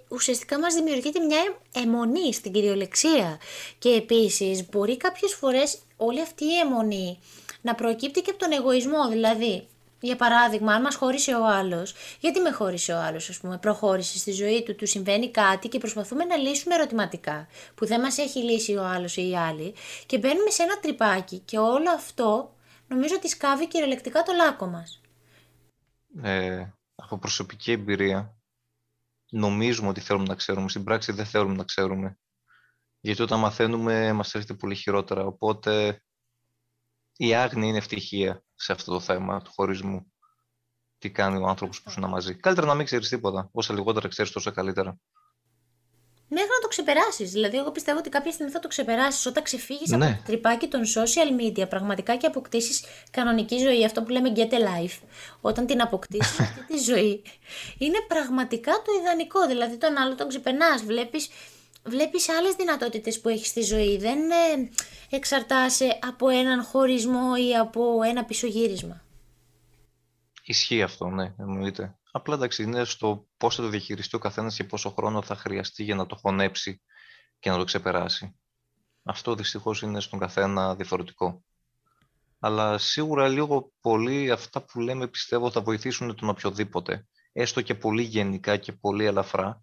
ουσιαστικά 0.08 0.58
μας 0.58 0.74
δημιουργείται 0.74 1.20
μια 1.20 1.56
αιμονή 1.74 2.32
στην 2.34 2.52
κυριολεξία. 2.52 3.40
Και 3.78 3.88
επίσης 3.88 4.68
μπορεί 4.68 4.96
κάποιες 4.96 5.34
φορές 5.34 5.78
όλη 5.96 6.20
αυτή 6.20 6.44
η 6.44 6.58
αιμονή 6.58 7.18
να 7.60 7.74
προκύπτει 7.74 8.20
και 8.20 8.30
από 8.30 8.38
τον 8.38 8.52
εγωισμό. 8.52 9.08
Δηλαδή, 9.08 9.66
για 10.00 10.16
παράδειγμα, 10.16 10.72
αν 10.74 10.82
μας 10.82 10.94
χώρισε 10.94 11.34
ο 11.34 11.46
άλλος, 11.46 11.94
γιατί 12.20 12.40
με 12.40 12.50
χώρισε 12.50 12.92
ο 12.92 12.98
άλλος, 12.98 13.28
ας 13.28 13.38
πούμε, 13.38 13.58
προχώρησε 13.58 14.18
στη 14.18 14.32
ζωή 14.32 14.62
του, 14.62 14.74
του 14.74 14.86
συμβαίνει 14.86 15.30
κάτι 15.30 15.68
και 15.68 15.78
προσπαθούμε 15.78 16.24
να 16.24 16.36
λύσουμε 16.36 16.74
ερωτηματικά, 16.74 17.46
που 17.74 17.86
δεν 17.86 18.00
μας 18.00 18.18
έχει 18.18 18.38
λύσει 18.38 18.76
ο 18.76 18.84
άλλος 18.84 19.16
ή 19.16 19.28
η 19.28 19.36
άλλη, 19.36 19.74
και 20.06 20.18
μπαίνουμε 20.18 20.50
σε 20.50 20.62
ένα 20.62 20.78
τρυπάκι 20.78 21.38
και 21.38 21.58
όλο 21.58 21.90
αυτό 21.94 22.54
νομίζω 22.88 23.14
ότι 23.14 23.28
σκάβει 23.28 23.68
κυριολεκτικά 23.68 24.22
το 24.22 24.32
λάκκο 24.32 24.66
μας. 24.66 25.00
Ε, 26.22 26.66
από 26.94 27.18
προσωπική 27.18 27.72
εμπειρία, 27.72 28.36
νομίζουμε 29.32 29.88
ότι 29.88 30.00
θέλουμε 30.00 30.26
να 30.26 30.34
ξέρουμε. 30.34 30.68
Στην 30.68 30.84
πράξη 30.84 31.12
δεν 31.12 31.26
θέλουμε 31.26 31.54
να 31.54 31.64
ξέρουμε. 31.64 32.18
Γιατί 33.00 33.22
όταν 33.22 33.38
μαθαίνουμε, 33.38 34.12
μας 34.12 34.34
έρχεται 34.34 34.54
πολύ 34.54 34.74
χειρότερα. 34.74 35.24
Οπότε, 35.24 36.02
η 37.16 37.34
άγνοια 37.34 37.68
είναι 37.68 37.78
ευτυχία 37.78 38.44
σε 38.54 38.72
αυτό 38.72 38.92
το 38.92 39.00
θέμα 39.00 39.42
του 39.42 39.50
χωρισμού. 39.54 40.12
Τι 40.98 41.10
κάνει 41.10 41.36
ο 41.42 41.46
άνθρωπος 41.46 41.82
που 41.82 41.90
σου 41.90 42.00
είναι 42.00 42.08
μαζί. 42.08 42.36
Καλύτερα 42.36 42.66
να 42.66 42.74
μην 42.74 42.84
ξέρεις 42.84 43.08
τίποτα. 43.08 43.48
Όσα 43.52 43.74
λιγότερα 43.74 44.08
ξέρεις, 44.08 44.32
τόσο 44.32 44.52
καλύτερα. 44.52 44.98
Μέχρι 46.34 46.48
να 46.48 46.60
το 46.62 46.68
ξεπεράσεις. 46.68 47.30
Δηλαδή, 47.30 47.56
εγώ 47.56 47.70
πιστεύω 47.70 47.98
ότι 47.98 48.08
κάποια 48.08 48.32
στιγμή 48.32 48.52
θα 48.52 48.58
το 48.58 48.68
ξεπεράσεις. 48.68 49.26
Όταν 49.26 49.42
ξεφύγεις 49.42 49.90
Ναι. 49.90 50.06
από 50.06 50.14
το 50.16 50.22
τρυπάκι 50.26 50.66
των 50.66 50.80
social 50.94 51.40
media, 51.42 51.68
πραγματικά 51.68 52.16
και 52.16 52.26
αποκτήσεις 52.26 52.84
κανονική 53.10 53.58
ζωή, 53.58 53.84
αυτό 53.84 54.02
που 54.02 54.10
λέμε 54.10 54.32
get 54.36 54.50
a 54.52 54.58
life, 54.58 54.98
όταν 55.40 55.66
την 55.66 55.80
αποκτήσεις 55.82 56.40
αυτή 56.44 56.64
τη 56.66 56.78
ζωή, 56.78 57.22
είναι 57.78 57.98
πραγματικά 58.08 58.72
το 58.72 58.92
ιδανικό. 59.00 59.46
Δηλαδή, 59.46 59.76
τον 59.76 59.96
άλλο 59.96 60.14
τον 60.14 60.28
ξεπερνάς. 60.28 60.82
Βλέπεις 60.82 61.28
βλέπεις 61.84 62.28
άλλες 62.28 62.54
δυνατότητες 62.54 63.20
που 63.20 63.28
έχεις 63.28 63.48
στη 63.48 63.62
ζωή. 63.62 63.96
Δεν 63.98 64.18
ε, 64.30 64.68
εξαρτάσαι 65.10 65.98
από 66.08 66.28
έναν 66.28 66.62
χωρισμό 66.62 67.30
ή 67.50 67.56
από 67.56 68.00
ένα 68.02 68.24
πισωγύρισμα. 68.24 69.01
Ισχύει 70.44 70.82
αυτό, 70.82 71.08
ναι, 71.08 71.34
εννοείται. 71.38 71.98
Απλά 72.10 72.34
εντάξει, 72.34 72.62
είναι 72.62 72.84
στο 72.84 73.26
πώς 73.36 73.54
θα 73.54 73.62
το 73.62 73.68
διαχειριστεί 73.68 74.16
ο 74.16 74.18
καθένας 74.18 74.56
και 74.56 74.64
πόσο 74.64 74.90
χρόνο 74.90 75.22
θα 75.22 75.36
χρειαστεί 75.36 75.82
για 75.84 75.94
να 75.94 76.06
το 76.06 76.16
χωνέψει 76.16 76.82
και 77.38 77.50
να 77.50 77.56
το 77.56 77.64
ξεπεράσει. 77.64 78.36
Αυτό 79.02 79.34
δυστυχώς 79.34 79.82
είναι 79.82 80.00
στον 80.00 80.18
καθένα 80.18 80.74
διαφορετικό. 80.74 81.44
Αλλά 82.38 82.78
σίγουρα 82.78 83.28
λίγο 83.28 83.72
πολύ 83.80 84.30
αυτά 84.30 84.64
που 84.64 84.80
λέμε 84.80 85.08
πιστεύω 85.08 85.50
θα 85.50 85.62
βοηθήσουν 85.62 86.16
τον 86.16 86.28
οποιοδήποτε. 86.28 87.06
Έστω 87.32 87.60
και 87.60 87.74
πολύ 87.74 88.02
γενικά 88.02 88.56
και 88.56 88.72
πολύ 88.72 89.04
ελαφρά. 89.04 89.62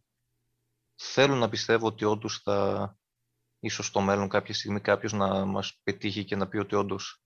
Θέλω 0.95 1.36
να 1.36 1.50
πιστεύω 1.50 1.88
ότι 1.88 2.05
όντως 2.05 2.38
θα, 2.38 2.98
ίσως 3.59 3.86
στο 3.86 4.01
μέλλον 4.01 4.29
κάποια 4.29 4.53
στιγμή 4.53 4.81
κάποιος 4.81 5.13
να 5.13 5.45
μας 5.45 5.79
πετύχει 5.83 6.24
και 6.24 6.36
να 6.36 6.48
πει 6.48 6.57
ότι 6.57 6.75
όντως 6.75 7.21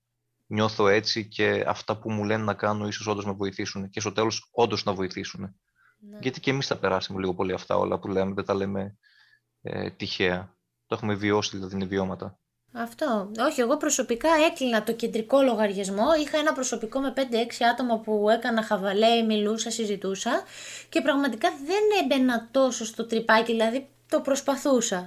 νιώθω 0.47 0.87
έτσι 0.87 1.27
και 1.27 1.63
αυτά 1.67 1.97
που 1.97 2.11
μου 2.11 2.23
λένε 2.23 2.43
να 2.43 2.53
κάνω 2.53 2.87
ίσως 2.87 3.07
όντως 3.07 3.25
με 3.25 3.31
βοηθήσουν 3.31 3.89
και 3.89 3.99
στο 3.99 4.11
τέλος 4.11 4.49
όντως 4.51 4.83
να 4.83 4.93
βοηθήσουν. 4.93 5.41
Ναι. 5.41 6.17
Γιατί 6.21 6.39
και 6.39 6.51
εμείς 6.51 6.67
θα 6.67 6.77
περάσουμε 6.77 7.19
λίγο 7.19 7.33
πολύ 7.33 7.53
αυτά 7.53 7.75
όλα 7.75 7.99
που 7.99 8.07
λέμε, 8.07 8.33
δεν 8.33 8.45
τα 8.45 8.53
λέμε 8.53 8.97
ε, 9.61 9.89
τυχαία. 9.89 10.55
Το 10.85 10.95
έχουμε 10.95 11.13
βιώσει 11.13 11.55
δηλαδή 11.55 11.75
είναι 11.75 11.85
βιώματα. 11.85 12.37
Αυτό. 12.75 13.31
Όχι, 13.39 13.61
εγώ 13.61 13.77
προσωπικά 13.77 14.29
έκλεινα 14.51 14.83
το 14.83 14.93
κεντρικό 14.93 15.41
λογαριασμό. 15.41 16.05
Είχα 16.23 16.37
ένα 16.37 16.53
προσωπικό 16.53 16.99
με 16.99 17.13
5-6 17.15 17.19
άτομα 17.71 17.99
που 17.99 18.29
έκανα 18.29 18.63
χαβαλέ, 18.63 19.21
μιλούσα, 19.21 19.71
συζητούσα 19.71 20.43
και 20.89 21.01
πραγματικά 21.01 21.49
δεν 21.65 21.83
έμπαινα 22.03 22.47
τόσο 22.51 22.85
στο 22.85 23.05
τρυπάκι, 23.05 23.51
δηλαδή 23.51 23.89
το 24.09 24.21
προσπαθούσα. 24.21 24.97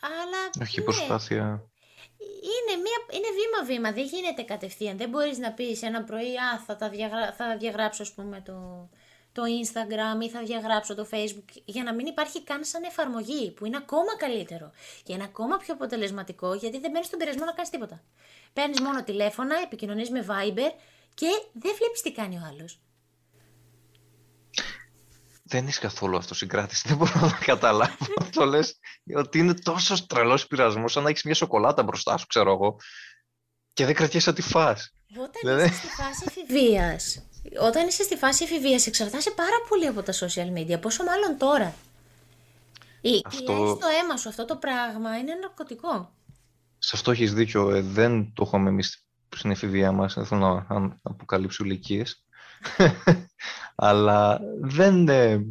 Αλλά. 0.00 0.50
Όχι, 0.60 0.78
ναι, 0.78 0.84
προσπάθεια. 0.84 1.71
Είναι, 2.50 2.82
μια, 2.82 3.18
είναι 3.18 3.28
βήμα-βήμα, 3.38 3.92
δεν 3.92 4.04
γίνεται 4.04 4.42
κατευθείαν. 4.42 4.96
Δεν 4.96 5.08
μπορείς 5.08 5.38
να 5.38 5.52
πεις 5.52 5.82
ένα 5.82 6.04
πρωί, 6.04 6.36
α, 6.36 6.58
θα, 6.66 6.76
τα 6.76 6.88
διαγρα... 6.88 7.32
θα 7.32 7.56
διαγράψω, 7.56 8.02
ας 8.02 8.12
πούμε, 8.12 8.42
το, 8.44 8.88
το 9.32 9.42
Instagram 9.42 10.22
ή 10.22 10.28
θα 10.28 10.42
διαγράψω 10.42 10.94
το 10.94 11.06
Facebook 11.10 11.44
για 11.64 11.82
να 11.82 11.94
μην 11.94 12.06
υπάρχει 12.06 12.42
καν 12.42 12.64
σαν 12.64 12.82
εφαρμογή 12.84 13.50
που 13.50 13.66
είναι 13.66 13.76
ακόμα 13.76 14.16
καλύτερο 14.16 14.72
και 15.02 15.12
είναι 15.12 15.24
ακόμα 15.24 15.56
πιο 15.56 15.74
αποτελεσματικό 15.74 16.54
γιατί 16.54 16.78
δεν 16.78 16.90
μπαίνεις 16.90 17.06
στον 17.06 17.18
πειρασμό 17.18 17.44
να 17.44 17.52
κάνεις 17.52 17.70
τίποτα. 17.70 18.02
Παίρνεις 18.52 18.80
μόνο 18.80 19.04
τηλέφωνα, 19.04 19.56
επικοινωνείς 19.64 20.10
με 20.10 20.26
Viber 20.28 20.70
και 21.14 21.28
δεν 21.52 21.74
βλέπεις 21.78 22.00
τι 22.02 22.12
κάνει 22.12 22.36
ο 22.36 22.42
άλλος. 22.50 22.80
Δεν 25.52 25.66
είσαι 25.66 25.80
καθόλου 25.80 26.16
αυτοσυγκράτηση. 26.16 26.88
Δεν 26.88 26.96
μπορώ 26.96 27.20
να 27.20 27.38
καταλάβω. 27.44 28.06
το 28.36 28.44
λες 28.44 28.78
ότι 29.16 29.38
είναι 29.38 29.54
τόσο 29.54 30.06
τρελός 30.06 30.46
πειρασμός, 30.46 30.92
σαν 30.92 31.02
να 31.02 31.08
έχεις 31.08 31.22
μια 31.22 31.34
σοκολάτα 31.34 31.82
μπροστά 31.82 32.16
σου, 32.16 32.26
ξέρω 32.26 32.52
εγώ, 32.52 32.76
και 33.72 33.84
δεν 33.84 33.94
κρατιέσαι 33.94 34.32
τη 34.32 34.42
φας. 34.42 34.94
Όταν 35.22 35.58
είσαι 35.58 35.74
στη 35.74 35.86
φάση 35.86 36.24
εφηβείας, 36.26 37.22
όταν 37.60 37.88
είσαι 37.88 38.02
στη 38.02 38.16
φάση 38.16 38.44
εφηβείας, 38.44 38.86
εξαρτάσαι 38.86 39.30
πάρα 39.30 39.56
πολύ 39.68 39.86
από 39.86 40.02
τα 40.02 40.12
social 40.12 40.58
media. 40.58 40.80
Πόσο 40.80 41.04
μάλλον 41.04 41.38
τώρα. 41.38 41.74
Ή 43.00 43.22
αυτό... 43.24 43.76
στο 43.80 43.88
αίμα 44.02 44.16
σου 44.16 44.28
αυτό 44.28 44.44
το 44.44 44.56
πράγμα 44.56 45.18
είναι 45.18 45.34
ναρκωτικό. 45.34 46.12
Σε 46.78 46.92
αυτό 46.94 47.10
έχεις 47.10 47.34
δίκιο. 47.34 47.70
Ε, 47.70 47.80
δεν 47.80 48.32
το 48.34 48.42
έχουμε 48.46 48.68
εμείς 48.68 49.06
στην 49.36 49.50
εφηβεία 49.50 49.92
μας. 49.92 50.14
Δεν 50.14 50.26
θέλω 50.26 50.66
να 50.68 50.98
αποκαλύψω 51.02 51.64
ηλικίες. 51.64 52.24
Αλλά 53.74 54.40
δεν. 54.60 55.08
Ε, 55.08 55.46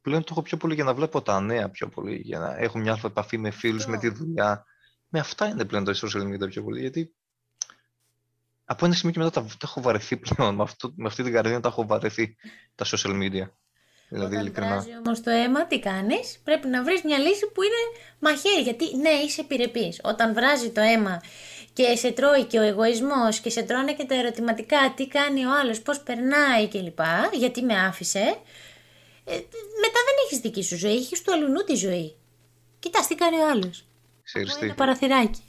πλέον 0.00 0.20
το 0.20 0.28
έχω 0.30 0.42
πιο 0.42 0.56
πολύ 0.56 0.74
για 0.74 0.84
να 0.84 0.94
βλέπω 0.94 1.22
τα 1.22 1.40
νέα 1.40 1.70
πιο 1.70 1.88
πολύ. 1.88 2.16
Για 2.16 2.38
να 2.38 2.56
έχω 2.56 2.78
μια 2.78 3.00
επαφή 3.04 3.38
με 3.38 3.50
φίλους, 3.50 3.86
με 3.86 3.98
τη 3.98 4.08
δουλειά. 4.08 4.64
Με 5.08 5.18
αυτά 5.18 5.46
είναι 5.46 5.64
πλέον 5.64 5.84
τα 5.84 5.94
social 5.94 6.22
media 6.22 6.48
πιο 6.48 6.62
πολύ. 6.62 6.80
Γιατί 6.80 7.14
από 8.64 8.84
ένα 8.84 8.94
σημείο 8.94 9.12
και 9.12 9.18
μετά 9.18 9.40
τα, 9.40 9.46
τα 9.46 9.56
έχω 9.62 9.80
βαρεθεί 9.80 10.16
πλέον. 10.16 10.54
Με, 10.54 10.62
αυτό, 10.62 10.92
με 10.96 11.06
αυτή 11.06 11.22
την 11.22 11.32
καρδιά 11.32 11.60
τα 11.60 11.68
έχω 11.68 11.86
βαρεθεί 11.86 12.36
τα 12.74 12.84
social 12.84 13.22
media. 13.22 13.48
Δηλαδή, 14.14 14.34
Όταν 14.34 14.46
ειλικρινά. 14.46 14.86
όμως 14.98 15.20
το 15.20 15.30
αίμα, 15.30 15.66
τι 15.66 15.78
κάνεις, 15.78 16.40
πρέπει 16.44 16.68
να 16.68 16.82
βρεις 16.82 17.02
μια 17.02 17.18
λύση 17.18 17.46
που 17.54 17.62
είναι 17.62 17.82
μαχαίρι. 18.18 18.62
Γιατί 18.62 18.96
ναι, 18.96 19.10
είσαι 19.10 19.40
επιρρεπής. 19.40 20.00
Όταν 20.02 20.34
βράζει 20.34 20.70
το 20.70 20.80
αίμα 20.80 21.22
και 21.72 21.96
σε 21.96 22.10
τρώει 22.10 22.44
και 22.44 22.58
ο 22.58 22.62
εγωισμός 22.62 23.40
και 23.40 23.50
σε 23.50 23.62
τρώνε 23.62 23.92
και 23.92 24.04
τα 24.04 24.14
ερωτηματικά, 24.14 24.92
τι 24.96 25.06
κάνει 25.06 25.44
ο 25.46 25.50
άλλος, 25.60 25.80
πώς 25.80 26.00
περνάει 26.00 26.68
κλπ. 26.68 27.00
Γιατί 27.32 27.62
με 27.62 27.74
άφησε. 27.80 28.24
Ε, 29.24 29.34
μετά 29.84 30.00
δεν 30.06 30.16
έχεις 30.24 30.38
δική 30.38 30.62
σου 30.62 30.76
ζωή, 30.76 30.96
έχεις 30.96 31.22
του 31.22 31.32
αλουνού 31.32 31.64
τη 31.64 31.74
ζωή. 31.74 32.16
Κοιτάς 32.78 33.06
τι 33.06 33.14
κάνει 33.14 33.36
ο 33.36 33.48
άλλος. 33.50 33.84
Ξέρεις 34.22 34.56
Ένα 34.56 34.74
παραθυράκι 34.74 35.42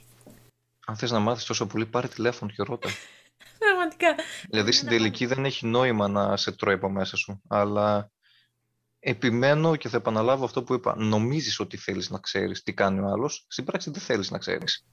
αν 0.88 0.96
θες 0.96 1.10
να 1.10 1.18
μάθεις 1.18 1.44
τόσο 1.44 1.66
πολύ, 1.66 1.86
πάρε 1.86 2.08
τηλέφωνο 2.08 2.50
και 2.50 2.62
ρώτα. 2.62 2.88
Πραγματικά. 3.58 4.14
Δηλαδή 4.50 4.72
στην 4.72 4.88
τελική 4.88 5.26
δεν 5.26 5.44
έχει 5.44 5.66
νόημα 5.66 6.08
να 6.08 6.36
σε 6.36 6.52
τρώει 6.52 6.74
από 6.74 6.90
μέσα 6.90 7.16
σου. 7.16 7.40
Αλλά 7.48 8.10
επιμένω 9.08 9.76
και 9.76 9.88
θα 9.88 9.96
επαναλάβω 9.96 10.44
αυτό 10.44 10.62
που 10.62 10.74
είπα. 10.74 10.94
Νομίζεις 10.96 11.60
ότι 11.60 11.76
θέλεις 11.76 12.10
να 12.10 12.18
ξέρεις 12.18 12.62
τι 12.62 12.72
κάνει 12.72 13.00
ο 13.00 13.06
άλλος, 13.06 13.46
στην 13.48 13.64
πράξη 13.64 13.90
δεν 13.90 14.00
θέλεις 14.00 14.30
να 14.30 14.38
ξέρεις. 14.38 14.86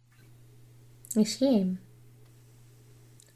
Ισχύει. 1.15 1.79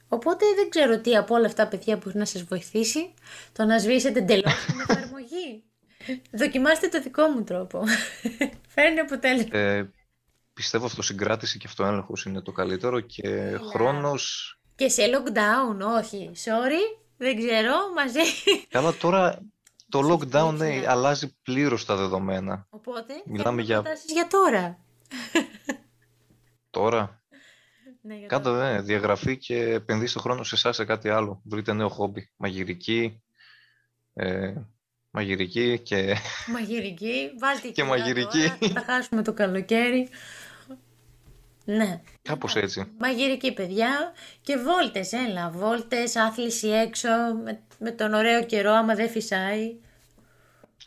Οπότε 0.07 0.45
δεν 0.55 0.69
ξέρω 0.69 0.99
τι 1.01 1.15
από 1.15 1.35
όλα 1.35 1.45
αυτά 1.45 1.67
παιδιά 1.67 1.97
που 1.97 2.11
να 2.13 2.25
σας 2.25 2.43
βοηθήσει 2.43 3.13
το 3.51 3.65
να 3.65 3.79
σβήσετε 3.79 4.19
εντελώς 4.19 4.55
την 4.65 4.79
εφαρμογή. 4.79 5.63
Δοκιμάστε 6.31 6.87
το 6.87 7.01
δικό 7.01 7.27
μου 7.27 7.43
τρόπο. 7.43 7.83
Φέρνει 8.73 8.99
αποτέλεσμα. 8.99 9.57
Ε, 9.59 9.91
πιστεύω 10.53 10.85
αυτοσυγκράτηση 10.85 11.57
και 11.57 11.67
αυτοέλεγχος 11.67 12.25
είναι 12.25 12.41
το 12.41 12.51
καλύτερο 12.51 12.99
και 12.99 13.27
Έλα. 13.27 13.59
χρόνος... 13.59 14.51
Και 14.75 14.89
σε 14.89 15.01
lockdown, 15.03 15.99
όχι. 16.01 16.31
Sorry, 16.35 17.01
δεν 17.17 17.37
ξέρω, 17.37 17.73
μαζί. 17.95 18.19
Καλά, 18.69 18.93
τώρα 18.93 19.41
το 19.89 19.99
lockdown 20.13 20.53
ναι, 20.53 20.83
αλλάζει 20.87 21.37
πλήρως 21.43 21.85
τα 21.85 21.95
δεδομένα. 21.95 22.67
Οπότε, 22.69 23.13
Μιλάμε 23.25 23.61
για... 23.61 23.83
για 24.05 24.27
τώρα. 24.27 24.79
Τώρα. 26.69 27.21
Ναι, 28.01 28.15
Κάντε 28.15 28.49
ναι, 28.49 28.81
διαγραφή 28.81 29.37
και 29.37 29.57
επενδύστε 29.57 30.19
χρόνο 30.19 30.43
σε 30.43 30.55
εσάς 30.55 30.75
σε 30.75 30.85
κάτι 30.85 31.09
άλλο. 31.09 31.41
Βρείτε 31.43 31.73
νέο 31.73 31.89
χόμπι. 31.89 32.31
Μαγειρική, 32.35 33.23
ε, 34.13 34.53
μαγειρική 35.09 35.79
και... 35.79 36.15
Μαγειρική, 36.51 37.31
βάλτε 37.39 37.67
και 37.77 37.83
μαγειρική. 37.83 38.47
θα 38.47 38.83
χάσουμε 38.85 39.23
το 39.23 39.33
καλοκαίρι. 39.33 40.09
Ναι. 41.69 42.01
Κάπως 42.21 42.55
έτσι. 42.55 42.91
Μαγειρική 42.97 43.53
παιδιά 43.53 44.13
και 44.41 44.57
βόλτες, 44.57 45.11
έλα, 45.11 45.49
βόλτες, 45.49 46.15
άθληση 46.15 46.67
έξω, 46.67 47.09
με, 47.79 47.91
τον 47.91 48.13
ωραίο 48.13 48.45
καιρό 48.45 48.71
άμα 48.71 48.95
δεν 48.95 49.09
φυσάει. 49.09 49.79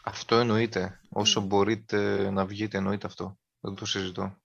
Αυτό 0.05 0.37
εννοείται. 0.37 1.01
Όσο 1.09 1.41
μπορείτε 1.41 2.31
να 2.31 2.47
βγείτε 2.47 2.77
εννοείται 2.79 3.07
αυτό. 3.07 3.39
Δεν 3.61 3.75
το 3.75 3.85
συζητώ. 3.85 4.37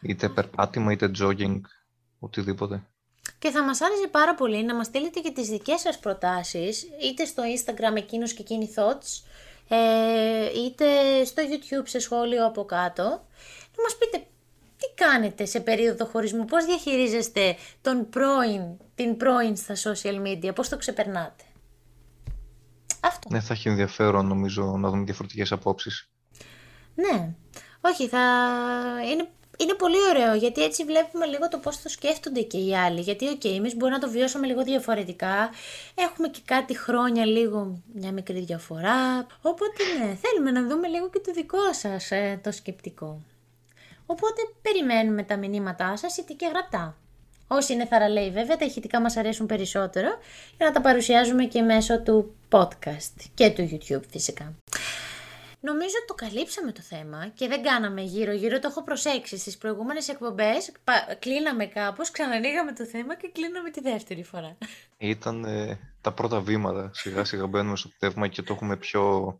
Είτε 0.00 0.28
περπάτημα, 0.28 0.92
είτε 0.92 1.10
jogging, 1.20 1.60
οτιδήποτε. 2.18 2.82
Και 3.38 3.50
θα 3.50 3.64
μας 3.64 3.80
άρεσε 3.80 4.08
πάρα 4.10 4.34
πολύ 4.34 4.64
να 4.64 4.74
μας 4.74 4.86
στείλετε 4.86 5.20
και 5.20 5.30
τις 5.30 5.48
δικές 5.48 5.80
σας 5.80 5.98
προτάσεις, 5.98 6.82
είτε 6.82 7.24
στο 7.24 7.42
Instagram 7.42 7.96
εκείνους 7.96 8.32
και 8.32 8.42
εκείνοι 8.42 8.70
thoughts, 8.76 9.24
ε, 9.68 10.60
είτε 10.64 10.84
στο 11.24 11.42
YouTube 11.42 11.88
σε 11.88 11.98
σχόλιο 11.98 12.46
από 12.46 12.64
κάτω. 12.64 13.02
Να 13.76 13.82
μας 13.82 13.96
πείτε 13.98 14.26
τι 14.76 15.02
κάνετε 15.04 15.44
σε 15.44 15.60
περίοδο 15.60 16.04
χωρισμού, 16.04 16.44
πώς 16.44 16.64
διαχειρίζεστε 16.64 17.56
τον 17.80 18.08
πρώην, 18.08 18.62
την 18.94 19.16
πρώην 19.16 19.56
στα 19.56 19.74
social 19.74 20.26
media, 20.26 20.54
πώς 20.54 20.68
το 20.68 20.76
ξεπερνάτε; 20.76 21.44
Αυτό. 23.00 23.28
Ναι, 23.30 23.40
θα 23.40 23.52
έχει 23.52 23.68
ενδιαφέρον 23.68 24.26
νομίζω 24.26 24.76
να 24.76 24.88
δούμε 24.88 25.04
διαφορετικές 25.04 25.52
απόψεις. 25.52 26.08
Ναι, 26.94 27.34
όχι, 27.80 28.08
θα... 28.08 28.20
είναι, 29.12 29.28
είναι 29.58 29.74
πολύ 29.74 29.96
ωραίο 30.10 30.34
γιατί 30.34 30.62
έτσι 30.64 30.84
βλέπουμε 30.84 31.26
λίγο 31.26 31.48
το 31.48 31.58
πώς 31.58 31.82
το 31.82 31.88
σκέφτονται 31.88 32.40
και 32.40 32.58
οι 32.58 32.76
άλλοι. 32.76 33.00
Γιατί, 33.00 33.28
ok, 33.28 33.40
okay, 33.40 33.54
εμείς 33.56 33.76
μπορούμε 33.76 33.98
να 33.98 34.04
το 34.04 34.10
βιώσουμε 34.10 34.46
λίγο 34.46 34.62
διαφορετικά. 34.62 35.50
Έχουμε 35.94 36.28
και 36.28 36.40
κάτι 36.44 36.78
χρόνια 36.78 37.26
λίγο 37.26 37.82
μια 37.94 38.12
μικρή 38.12 38.40
διαφορά. 38.40 39.26
Οπότε, 39.42 39.82
ναι, 39.98 40.14
θέλουμε 40.14 40.60
να 40.60 40.68
δούμε 40.68 40.88
λίγο 40.88 41.10
και 41.10 41.18
το 41.18 41.32
δικό 41.32 41.72
σας 41.72 42.10
ε, 42.10 42.40
το 42.42 42.52
σκεπτικό. 42.52 43.22
Οπότε 44.06 44.42
περιμένουμε 44.62 45.22
τα 45.22 45.36
μηνύματά 45.36 45.96
σας 45.96 46.16
είτε 46.16 46.32
και 46.32 46.46
γραπτά. 46.46 46.96
Όσοι 47.46 47.72
είναι 47.72 47.86
θαραλέοι 47.86 48.30
βέβαια, 48.30 48.56
τα 48.56 48.64
ηχητικά 48.64 49.00
μας 49.00 49.16
αρέσουν 49.16 49.46
περισσότερο 49.46 50.08
για 50.56 50.66
να 50.66 50.72
τα 50.72 50.80
παρουσιάζουμε 50.80 51.44
και 51.44 51.62
μέσω 51.62 52.02
του 52.02 52.34
podcast 52.50 53.30
και 53.34 53.50
του 53.50 53.68
YouTube 53.72 54.02
φυσικά. 54.10 54.54
Νομίζω 55.60 55.94
ότι 55.98 56.06
το 56.06 56.14
καλύψαμε 56.14 56.72
το 56.72 56.80
θέμα 56.80 57.28
και 57.34 57.48
δεν 57.48 57.62
κάναμε 57.62 58.02
γύρω-γύρω, 58.02 58.58
το 58.58 58.68
έχω 58.70 58.82
προσέξει 58.82 59.38
στις 59.38 59.58
προηγούμενες 59.58 60.08
εκπομπές, 60.08 60.72
κλείναμε 61.18 61.66
κάπως, 61.66 62.10
ξανανοίγαμε 62.10 62.72
το 62.72 62.84
θέμα 62.84 63.16
και 63.16 63.30
κλείναμε 63.32 63.70
τη 63.70 63.80
δεύτερη 63.80 64.22
φορά. 64.22 64.56
Ήταν 64.98 65.44
ε, 65.44 65.78
τα 66.00 66.12
πρώτα 66.12 66.40
βήματα, 66.40 66.90
σιγά 66.94 67.24
σιγά 67.24 67.46
μπαίνουμε 67.46 67.76
στο 67.76 67.88
πτεύμα 67.88 68.28
και 68.28 68.42
το 68.42 68.52
έχουμε 68.52 68.76
πιο... 68.76 69.34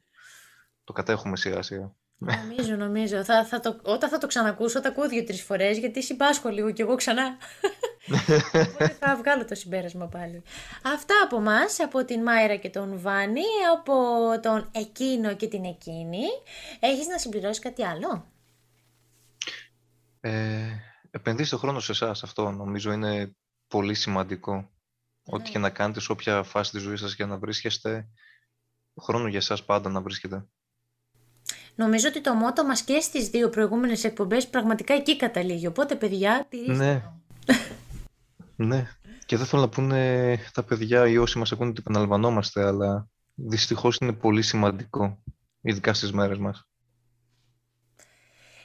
το 0.85 0.93
κατέχουμε 0.93 1.37
σιγά 1.37 1.63
σιγά. 1.63 1.95
Νομίζω, 2.19 2.77
νομίζω. 2.77 3.25
Θα, 3.25 3.45
θα 3.45 3.61
το, 3.61 3.81
όταν 3.83 4.11
θα 4.11 4.19
το 4.19 4.27
ξανακούσω, 4.27 4.81
θα 4.81 4.89
ακούω 4.89 5.09
δύο-τρεις 5.09 5.43
φορές 5.43 5.79
γιατί 5.79 6.03
συμπάσχω 6.03 6.49
λίγο 6.49 6.73
κι 6.73 6.81
εγώ 6.81 6.95
ξανά. 6.95 7.37
Οπότε 8.53 8.97
θα 9.01 9.17
βγάλω 9.17 9.45
το 9.45 9.55
συμπέρασμα 9.55 10.09
πάλι. 10.09 10.43
Αυτά 10.85 11.15
από 11.25 11.37
εμά, 11.37 11.59
από 11.83 12.05
την 12.05 12.23
Μάιρα 12.23 12.57
και 12.57 12.71
τον 12.71 12.99
Βάνη, 12.99 13.43
από 13.77 13.95
τον 14.43 14.69
εκείνο 14.73 15.35
και 15.35 15.49
την 15.49 15.65
εκείνη. 15.65 16.23
Έχεις 16.81 17.07
να 17.07 17.19
συμπληρώσεις 17.19 17.59
κάτι 17.59 17.85
άλλο; 17.85 18.33
Ε, 20.21 20.67
επενδύστε 21.11 21.57
χρόνο 21.57 21.81
σε 21.81 21.93
εσάς. 21.93 22.23
Αυτό 22.23 22.51
νομίζω 22.51 22.93
είναι 22.93 23.37
πολύ 23.69 23.95
σημαντικό. 23.95 24.69
Ό,τι 25.27 25.51
και 25.51 25.59
να 25.59 25.71
κάνετε 25.71 26.01
σε 26.01 26.13
όποια 26.13 26.43
φάση 26.43 26.71
της 26.71 26.83
ζωής 26.83 27.01
σας 27.01 27.15
για 27.15 27.27
να 27.27 27.39
βρίσκεστε, 27.39 28.09
χρόνο 29.03 29.29
για 29.29 29.39
εσάς 29.39 29.65
πάντα 29.65 29.91
να 29.91 30.01
βρίσκετε. 30.01 30.47
Νομίζω 31.75 32.09
ότι 32.09 32.21
το 32.21 32.35
μότο 32.35 32.65
μας 32.65 32.83
και 32.83 33.01
στις 33.01 33.29
δύο 33.29 33.49
προηγούμενες 33.49 34.05
εκπομπές 34.05 34.49
πραγματικά 34.49 34.95
εκεί 34.95 35.17
καταλήγει. 35.17 35.67
Οπότε, 35.67 35.95
παιδιά, 35.95 36.47
τηρήστε 36.49 36.73
Ναι. 36.85 37.03
το. 37.47 37.55
Ναι. 38.67 38.87
Και 39.27 39.37
δεν 39.37 39.47
θέλω 39.47 39.63
να 39.63 39.69
πούνε 39.69 40.39
τα 40.53 40.63
παιδιά 40.63 41.09
ή 41.09 41.19
όσοι 41.19 41.39
μας 41.39 41.53
ακούνε 41.53 41.69
ότι 41.71 41.81
επαναλαμβανόμαστε, 41.81 42.65
αλλά 42.67 43.09
δυστυχώς 43.35 43.97
είναι 43.97 44.13
πολύ 44.13 44.43
σημαντικό, 44.43 45.23
ειδικά 45.61 45.95
στις 45.95 46.13
μέρες 46.13 46.39
μας. 46.39 46.69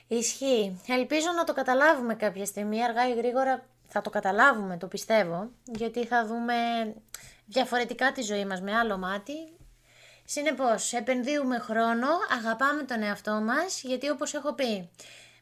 Ισχύει. 0.07 0.79
Ελπίζω 0.87 1.27
να 1.35 1.43
το 1.43 1.53
καταλάβουμε 1.53 2.15
κάποια 2.15 2.45
στιγμή. 2.45 2.83
Αργά 2.83 3.09
ή 3.09 3.13
γρήγορα 3.15 3.65
θα 3.87 4.01
το 4.01 4.09
καταλάβουμε, 4.09 4.77
το 4.77 4.87
πιστεύω. 4.87 5.49
Γιατί 5.63 6.05
θα 6.05 6.25
δούμε 6.25 6.53
διαφορετικά 7.45 8.11
τη 8.11 8.21
ζωή 8.21 8.45
μας 8.45 8.61
με 8.61 8.75
άλλο 8.75 8.97
μάτι. 8.97 9.33
Συνεπώς, 10.31 10.93
επενδύουμε 10.93 11.59
χρόνο, 11.59 12.07
αγαπάμε 12.39 12.83
τον 12.83 13.01
εαυτό 13.01 13.31
μας, 13.31 13.81
γιατί 13.83 14.09
όπως 14.09 14.33
έχω 14.33 14.53
πει, 14.53 14.89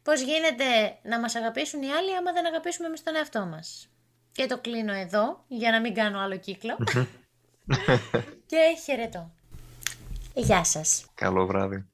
πώς 0.04 0.22
γίνεται 0.22 0.98
να 1.04 1.20
μας 1.20 1.36
αγαπήσουν 1.36 1.82
οι 1.82 1.92
άλλοι 1.92 2.16
άμα 2.16 2.32
δεν 2.32 2.46
αγαπήσουμε 2.46 2.88
εμείς 2.88 3.04
τον 3.04 3.16
εαυτό 3.16 3.46
μας. 3.46 3.90
Και 4.32 4.46
το 4.46 4.58
κλείνω 4.60 4.94
εδώ, 4.94 5.44
για 5.48 5.72
να 5.72 5.80
μην 5.82 5.94
κάνω 5.94 6.20
άλλο 6.20 6.38
κύκλο. 6.38 6.78
και 8.46 8.78
χαιρετώ. 8.84 9.32
Γεια 10.34 10.64
σας. 10.64 11.06
Καλό 11.14 11.46
βράδυ. 11.46 11.88